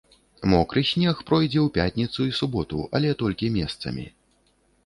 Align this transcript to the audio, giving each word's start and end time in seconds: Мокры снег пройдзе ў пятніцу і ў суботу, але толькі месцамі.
Мокры 0.53 0.81
снег 0.91 1.17
пройдзе 1.31 1.59
ў 1.65 1.75
пятніцу 1.75 2.17
і 2.23 2.31
ў 2.31 2.39
суботу, 2.39 2.79
але 3.01 3.15
толькі 3.21 3.55
месцамі. 3.59 4.09